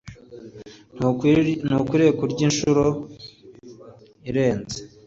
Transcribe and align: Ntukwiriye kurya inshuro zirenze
Ntukwiriye 1.67 2.11
kurya 2.19 2.41
inshuro 2.47 2.85
zirenze 4.21 4.77